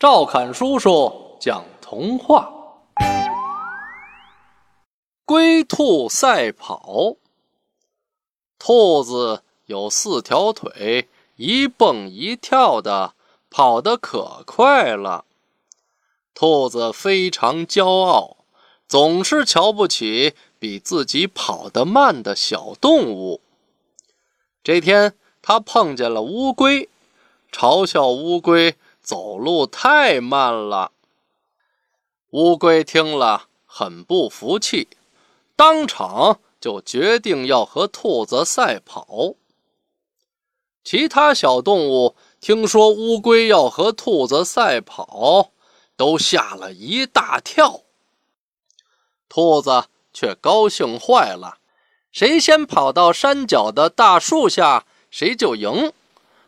[0.00, 2.50] 赵侃叔叔讲童话：
[5.26, 7.16] 龟兔赛跑。
[8.58, 11.06] 兔子有四条腿，
[11.36, 13.12] 一蹦一跳的，
[13.50, 15.26] 跑得可快了。
[16.32, 18.38] 兔子非常骄傲，
[18.88, 23.42] 总是瞧不起比自己跑得慢的小动物。
[24.64, 26.88] 这天，他碰见了乌龟，
[27.52, 28.76] 嘲笑乌龟。
[29.10, 30.92] 走路太慢了。
[32.30, 34.86] 乌龟听了很不服气，
[35.56, 39.34] 当场就决定要和兔子赛跑。
[40.84, 45.50] 其他小动物听说乌龟要和兔子赛跑，
[45.96, 47.80] 都吓了一大跳。
[49.28, 51.58] 兔子却高兴坏了，
[52.12, 55.92] 谁先跑到山脚的大树下，谁就赢。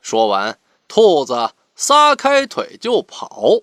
[0.00, 1.50] 说完，兔子。
[1.76, 3.60] 撒开腿就跑，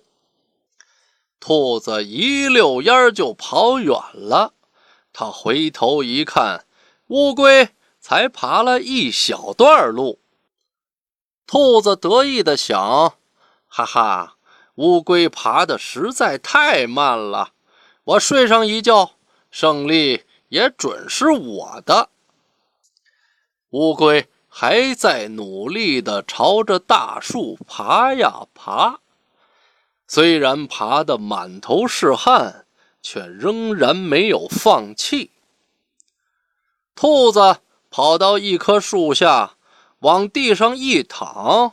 [1.40, 4.54] 兔子一溜烟就跑远了。
[5.12, 6.64] 他回头一看，
[7.08, 10.20] 乌龟才爬了一小段路。
[11.46, 13.16] 兔子得意地想
[13.66, 14.36] ：“哈哈，
[14.76, 17.52] 乌龟爬得实在太慢了，
[18.04, 19.16] 我睡上一觉，
[19.50, 22.10] 胜利也准是我的。”
[23.70, 24.28] 乌龟。
[24.56, 29.00] 还在努力地朝着大树爬呀爬，
[30.06, 32.64] 虽然爬得满头是汗，
[33.02, 35.32] 却仍然没有放弃。
[36.94, 37.58] 兔子
[37.90, 39.54] 跑到一棵树下，
[39.98, 41.72] 往地上一躺，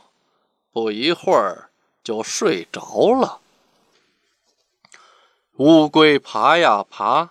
[0.72, 1.70] 不一会儿
[2.02, 3.38] 就睡着了。
[5.58, 7.30] 乌龟爬呀爬，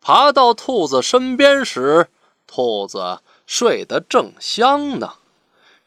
[0.00, 2.08] 爬到兔子身边时，
[2.46, 3.20] 兔子。
[3.46, 5.14] 睡得正香呢，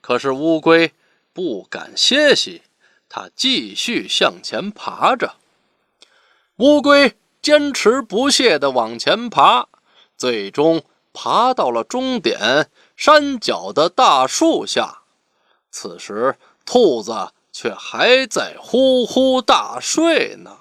[0.01, 0.93] 可是乌龟
[1.33, 2.63] 不敢歇息，
[3.09, 5.35] 它继续向前爬着。
[6.57, 9.67] 乌龟坚持不懈地往前爬，
[10.17, 10.83] 最终
[11.13, 14.99] 爬到了终点山脚的大树下。
[15.71, 20.59] 此时，兔子却还在呼呼大睡呢。